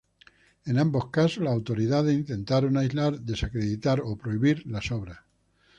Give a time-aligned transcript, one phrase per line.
[0.65, 5.19] En ambos casos, las autoridades intentaron aislar, desacreditar o prohibir las obras.